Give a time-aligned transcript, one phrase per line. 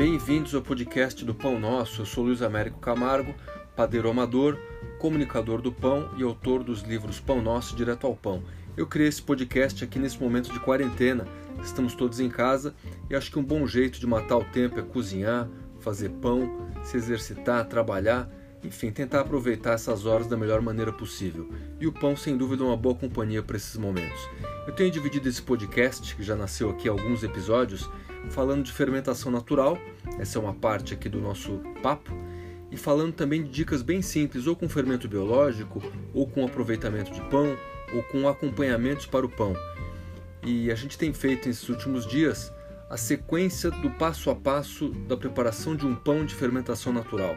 [0.00, 2.00] Bem-vindos ao podcast do Pão Nosso.
[2.00, 3.34] Eu sou Luiz Américo Camargo,
[3.76, 4.58] padeiro amador,
[4.98, 8.42] comunicador do pão e autor dos livros Pão Nosso e Direto ao Pão.
[8.78, 11.28] Eu criei esse podcast aqui nesse momento de quarentena.
[11.62, 12.74] Estamos todos em casa
[13.10, 15.46] e acho que um bom jeito de matar o tempo é cozinhar,
[15.80, 18.26] fazer pão, se exercitar, trabalhar,
[18.62, 21.48] enfim, tentar aproveitar essas horas da melhor maneira possível.
[21.80, 24.20] E o pão, sem dúvida, é uma boa companhia para esses momentos.
[24.66, 27.88] Eu tenho dividido esse podcast, que já nasceu aqui alguns episódios,
[28.28, 29.78] falando de fermentação natural,
[30.18, 32.12] essa é uma parte aqui do nosso papo,
[32.70, 37.20] e falando também de dicas bem simples, ou com fermento biológico, ou com aproveitamento de
[37.22, 37.56] pão,
[37.94, 39.54] ou com acompanhamentos para o pão.
[40.44, 42.52] E a gente tem feito nesses últimos dias
[42.88, 47.36] a sequência do passo a passo da preparação de um pão de fermentação natural.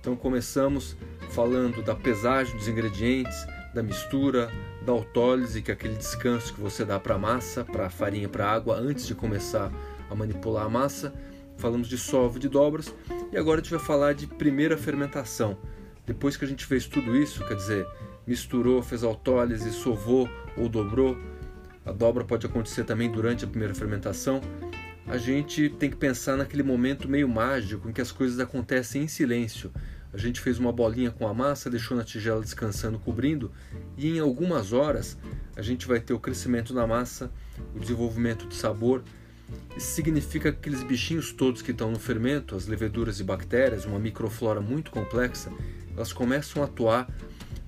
[0.00, 0.96] Então começamos
[1.30, 4.50] falando da pesagem dos ingredientes, da mistura,
[4.84, 8.28] da autólise, que é aquele descanso que você dá para a massa, para a farinha,
[8.28, 9.70] para a água antes de começar
[10.08, 11.12] a manipular a massa.
[11.58, 12.94] Falamos de solve de dobras
[13.30, 15.58] e agora a gente vai falar de primeira fermentação.
[16.06, 17.86] Depois que a gente fez tudo isso, quer dizer,
[18.26, 21.16] misturou, fez autólise, sovou ou dobrou,
[21.84, 24.40] a dobra pode acontecer também durante a primeira fermentação.
[25.10, 29.08] A gente tem que pensar naquele momento meio mágico em que as coisas acontecem em
[29.08, 29.72] silêncio.
[30.12, 33.50] A gente fez uma bolinha com a massa, deixou na tigela descansando, cobrindo,
[33.96, 35.18] e em algumas horas
[35.56, 37.30] a gente vai ter o crescimento da massa,
[37.74, 39.02] o desenvolvimento de sabor
[39.76, 43.98] isso significa que aqueles bichinhos todos que estão no fermento, as leveduras e bactérias, uma
[43.98, 45.50] microflora muito complexa,
[45.94, 47.08] elas começam a atuar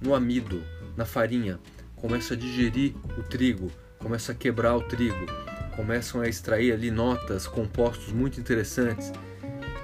[0.00, 0.62] no amido,
[0.96, 1.58] na farinha,
[1.96, 5.26] começam a digerir o trigo, começam a quebrar o trigo,
[5.76, 9.12] começam a extrair ali notas, compostos muito interessantes.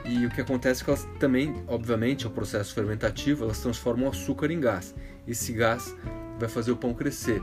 [0.05, 4.07] E o que acontece é que elas também, obviamente, é o processo fermentativo, elas transformam
[4.07, 4.95] o açúcar em gás.
[5.27, 5.95] Esse gás
[6.39, 7.43] vai fazer o pão crescer.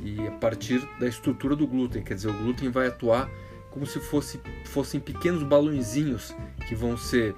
[0.00, 3.28] E a partir da estrutura do glúten, quer dizer, o glúten vai atuar
[3.70, 6.34] como se fosse, fossem pequenos balãozinhos
[6.66, 7.34] que vão ser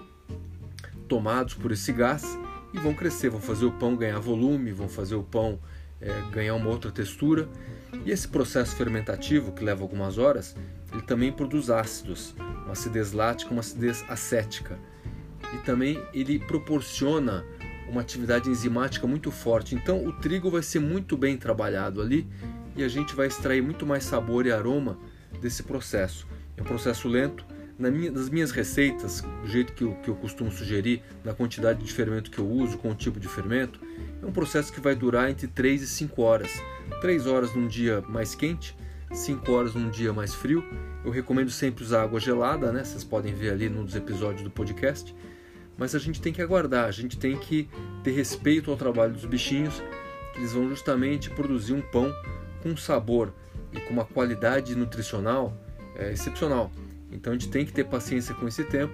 [1.09, 2.25] tomados por esse gás
[2.73, 5.59] e vão crescer, vão fazer o pão ganhar volume, vão fazer o pão
[6.01, 7.49] é, ganhar uma outra textura.
[8.05, 10.57] E esse processo fermentativo, que leva algumas horas,
[10.93, 14.79] ele também produz ácidos, uma acidez lática, uma acidez acética.
[15.55, 17.45] E também ele proporciona
[17.89, 19.75] uma atividade enzimática muito forte.
[19.75, 22.27] Então o trigo vai ser muito bem trabalhado ali
[22.77, 24.99] e a gente vai extrair muito mais sabor e aroma
[25.41, 26.27] desse processo.
[26.57, 27.45] É um processo lento.
[27.79, 31.83] Na minha, nas minhas receitas, do jeito que eu, que eu costumo sugerir, na quantidade
[31.83, 33.81] de fermento que eu uso, com o tipo de fermento,
[34.23, 36.51] é um processo que vai durar entre 3 e 5 horas.
[37.01, 38.77] 3 horas num dia mais quente,
[39.13, 40.65] 5 horas num dia mais frio.
[41.05, 42.85] Eu recomendo sempre usar água gelada, né?
[42.85, 45.15] Vocês podem ver ali num dos episódios do podcast.
[45.79, 47.69] Mas a gente tem que aguardar, a gente tem que
[48.05, 49.83] ter respeito ao trabalho dos bichinhos,
[50.33, 52.15] que eles vão justamente produzir um pão
[52.63, 53.33] com sabor
[53.73, 55.57] e com uma qualidade nutricional
[55.97, 56.71] é, excepcional.
[57.11, 58.93] Então a gente tem que ter paciência com esse tempo.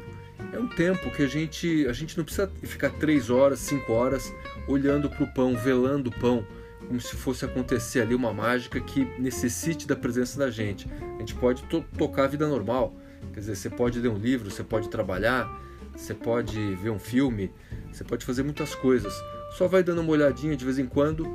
[0.52, 4.32] É um tempo que a gente, a gente não precisa ficar três horas, cinco horas
[4.68, 6.46] olhando para o pão, velando o pão,
[6.86, 10.88] como se fosse acontecer ali uma mágica que necessite da presença da gente.
[11.16, 12.94] A gente pode to tocar a vida normal.
[13.32, 15.50] Quer dizer, você pode ler um livro, você pode trabalhar,
[15.94, 17.50] você pode ver um filme,
[17.92, 19.12] você pode fazer muitas coisas.
[19.56, 21.26] Só vai dando uma olhadinha de vez em quando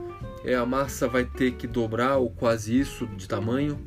[0.44, 3.80] é, a massa vai ter que dobrar ou quase isso de tamanho,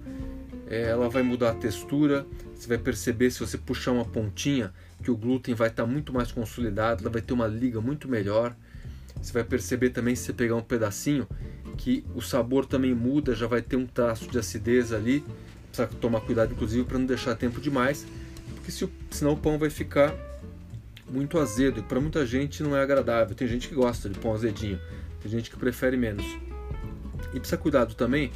[0.83, 5.17] ela vai mudar a textura, você vai perceber se você puxar uma pontinha que o
[5.17, 8.57] glúten vai estar muito mais consolidado, ela vai ter uma liga muito melhor.
[9.21, 11.27] Você vai perceber também se você pegar um pedacinho
[11.77, 15.25] que o sabor também muda, já vai ter um traço de acidez ali.
[15.69, 18.07] Precisa tomar cuidado inclusive para não deixar tempo demais,
[18.55, 20.15] porque se, senão o pão vai ficar
[21.11, 23.35] muito azedo e para muita gente não é agradável.
[23.35, 24.81] Tem gente que gosta de pão azedinho,
[25.21, 26.25] tem gente que prefere menos.
[27.33, 28.31] E precisa cuidado também,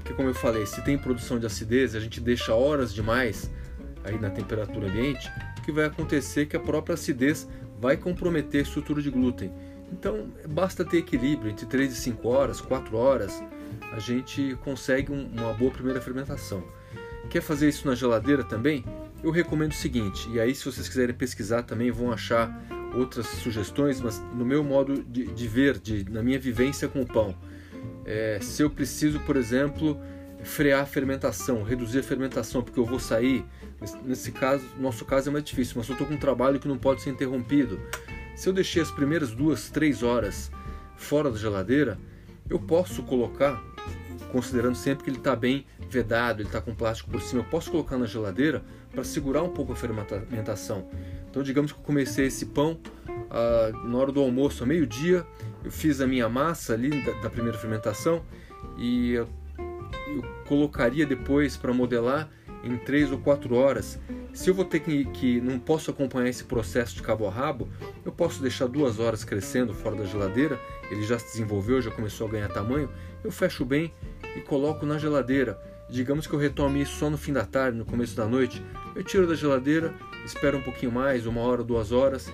[0.00, 3.50] porque como eu falei, se tem produção de acidez, a gente deixa horas demais
[4.02, 7.46] aí na temperatura ambiente, o que vai acontecer é que a própria acidez
[7.78, 9.52] vai comprometer a estrutura de glúten.
[9.92, 13.42] Então, basta ter equilíbrio entre 3 e 5 horas, 4 horas,
[13.92, 16.64] a gente consegue uma boa primeira fermentação.
[17.28, 18.84] Quer fazer isso na geladeira também?
[19.22, 22.50] Eu recomendo o seguinte, e aí se vocês quiserem pesquisar também vão achar
[22.94, 27.06] outras sugestões, mas no meu modo de, de ver, de, na minha vivência com o
[27.06, 27.36] pão,
[28.04, 30.00] é, se eu preciso, por exemplo,
[30.42, 33.44] frear a fermentação, reduzir a fermentação, porque eu vou sair,
[34.04, 36.68] nesse caso, no nosso caso é mais difícil, mas eu estou com um trabalho que
[36.68, 37.80] não pode ser interrompido.
[38.34, 40.50] Se eu deixei as primeiras duas, três horas
[40.96, 41.98] fora da geladeira,
[42.48, 43.62] eu posso colocar,
[44.32, 47.70] considerando sempre que ele está bem vedado, ele está com plástico por cima, eu posso
[47.70, 50.88] colocar na geladeira para segurar um pouco a fermentação.
[51.30, 52.78] Então, digamos que eu comecei esse pão
[53.30, 55.24] ah, na hora do almoço, a meio-dia,
[55.64, 58.22] eu fiz a minha massa ali da, da primeira fermentação
[58.76, 59.28] e eu,
[59.58, 62.28] eu colocaria depois para modelar
[62.62, 63.98] em 3 ou 4 horas.
[64.32, 67.68] Se eu vou ter que, que não posso acompanhar esse processo de cabo a rabo,
[68.04, 70.58] eu posso deixar duas horas crescendo fora da geladeira,
[70.90, 72.88] ele já se desenvolveu, já começou a ganhar tamanho,
[73.24, 73.92] eu fecho bem
[74.36, 75.58] e coloco na geladeira.
[75.88, 78.62] Digamos que eu retome isso só no fim da tarde, no começo da noite,
[78.94, 79.92] eu tiro da geladeira,
[80.24, 82.32] espero um pouquinho mais, uma hora, duas horas,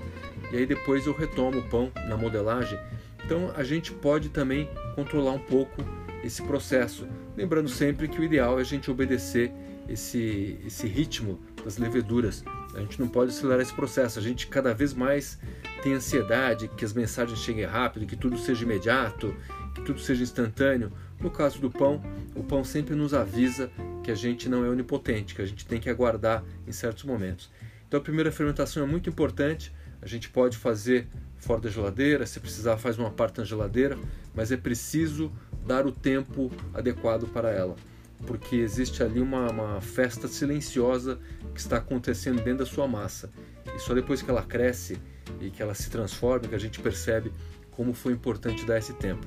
[0.52, 2.78] e aí depois eu retomo o pão na modelagem.
[3.26, 5.82] Então a gente pode também controlar um pouco
[6.22, 7.06] esse processo,
[7.36, 9.52] lembrando sempre que o ideal é a gente obedecer
[9.88, 12.44] esse, esse ritmo das leveduras.
[12.74, 14.18] A gente não pode acelerar esse processo.
[14.18, 15.38] A gente cada vez mais
[15.82, 19.34] tem ansiedade que as mensagens cheguem rápido, que tudo seja imediato,
[19.74, 20.92] que tudo seja instantâneo.
[21.20, 22.02] No caso do pão,
[22.34, 23.70] o pão sempre nos avisa
[24.04, 27.50] que a gente não é onipotente, que a gente tem que aguardar em certos momentos.
[27.88, 29.72] Então a primeira fermentação é muito importante.
[30.00, 33.98] A gente pode fazer fora da geladeira, se precisar faz uma parte na geladeira,
[34.34, 35.32] mas é preciso
[35.66, 37.76] dar o tempo adequado para ela
[38.24, 41.18] porque existe ali uma, uma festa silenciosa
[41.52, 43.30] que está acontecendo dentro da sua massa.
[43.74, 44.98] E só depois que ela cresce
[45.40, 47.32] e que ela se transforma que a gente percebe
[47.72, 49.26] como foi importante dar esse tempo.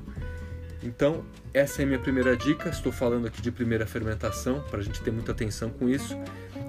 [0.82, 2.70] Então, essa é a minha primeira dica.
[2.70, 6.16] Estou falando aqui de primeira fermentação, para a gente ter muita atenção com isso.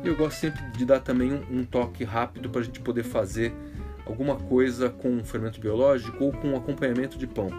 [0.05, 3.05] E eu gosto sempre de dar também um, um toque rápido para a gente poder
[3.05, 3.53] fazer
[4.11, 7.51] alguma coisa com fermento biológico ou com acompanhamento de pão.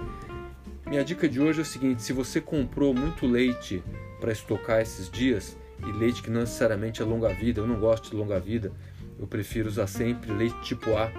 [0.88, 3.84] Minha dica de hoje é o seguinte: se você comprou muito leite
[4.20, 5.58] para estocar esses dias
[5.88, 7.60] e leite que não necessariamente é longa vida.
[7.62, 8.72] Eu não gosto de longa vida.
[9.20, 11.12] Eu prefiro usar sempre leite tipo A.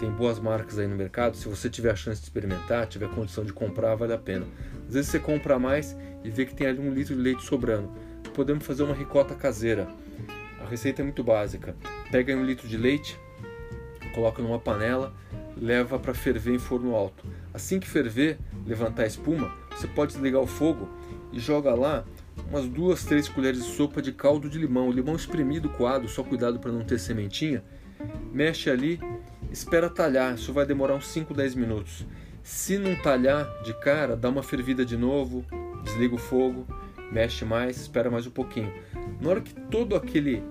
[0.00, 1.36] Tem boas marcas aí no mercado.
[1.36, 4.46] Se você tiver a chance de experimentar, tiver condição de comprar, vale a pena.
[4.88, 7.90] Às vezes você compra mais e vê que tem ali um litro de leite sobrando.
[8.34, 9.86] Podemos fazer uma ricota caseira.
[10.60, 11.76] A receita é muito básica.
[12.10, 13.18] Pega um litro de leite,
[14.16, 15.12] coloca numa panela,
[15.54, 17.22] leva para ferver em forno alto.
[17.52, 20.88] Assim que ferver, levantar a espuma, você pode desligar o fogo
[21.30, 22.02] e joga lá
[22.48, 26.58] umas duas, três colheres de sopa de caldo de limão, limão espremido coado, só cuidado
[26.58, 27.62] para não ter sementinha.
[28.32, 28.98] Mexe ali,
[29.52, 32.06] espera talhar, isso vai demorar uns 5, 10 minutos.
[32.42, 35.44] Se não talhar de cara, dá uma fervida de novo,
[35.84, 36.66] desliga o fogo,
[37.12, 38.72] mexe mais, espera mais um pouquinho.
[39.20, 40.42] Na hora que todo aquele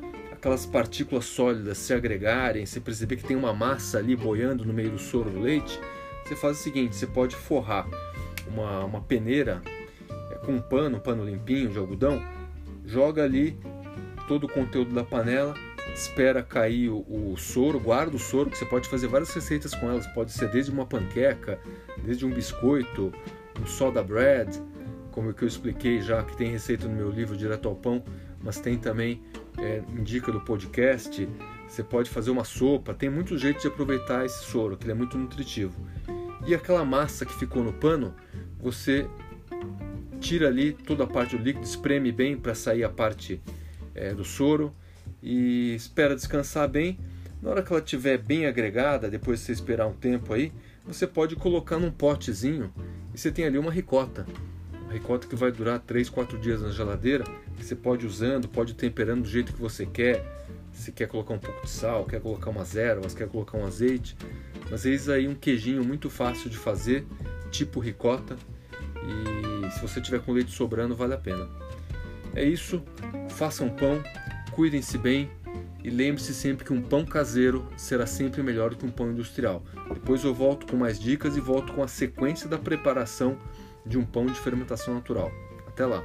[0.45, 4.91] aquelas partículas sólidas se agregarem, você perceber que tem uma massa ali boiando no meio
[4.91, 5.79] do soro do leite,
[6.23, 7.87] você faz o seguinte, você pode forrar
[8.47, 9.59] uma, uma peneira
[10.45, 12.21] com um pano, um pano limpinho de algodão,
[12.85, 13.57] joga ali
[14.27, 15.55] todo o conteúdo da panela,
[15.95, 19.89] espera cair o, o, soro, guarda o soro, que você pode fazer várias receitas com
[19.89, 21.59] elas, pode ser desde uma panqueca,
[22.03, 23.11] desde um biscoito,
[23.59, 24.61] um soda bread,
[25.09, 28.03] como que eu expliquei já, que tem receita no meu livro Direto ao Pão,
[28.43, 29.23] mas tem também
[29.57, 31.27] é, indica do podcast,
[31.67, 34.95] você pode fazer uma sopa, tem muitos jeitos de aproveitar esse soro, que ele é
[34.95, 35.73] muito nutritivo.
[36.45, 38.13] E aquela massa que ficou no pano,
[38.59, 39.07] você
[40.19, 43.41] tira ali toda a parte do líquido, espreme bem para sair a parte
[43.93, 44.75] é, do soro
[45.21, 46.99] e espera descansar bem.
[47.41, 50.51] Na hora que ela estiver bem agregada, depois de você esperar um tempo aí,
[50.85, 52.71] você pode colocar num potezinho
[53.13, 54.25] e você tem ali uma ricota.
[54.95, 57.25] Ricota que vai durar 3, 4 dias na geladeira,
[57.57, 60.25] que você pode usando, pode temperando do jeito que você quer.
[60.71, 64.15] Se quer colocar um pouco de sal, quer colocar umas ervas, quer colocar um azeite.
[64.71, 67.05] Mas eis aí um queijinho muito fácil de fazer,
[67.51, 68.37] tipo ricota,
[69.03, 71.45] e se você tiver com leite sobrando, vale a pena.
[72.33, 72.81] É isso,
[73.29, 74.01] façam pão,
[74.53, 75.29] cuidem-se bem
[75.83, 79.61] e lembre-se sempre que um pão caseiro será sempre melhor que um pão industrial.
[79.93, 83.37] Depois eu volto com mais dicas e volto com a sequência da preparação
[83.85, 85.31] de um pão de fermentação natural.
[85.67, 86.03] Até lá!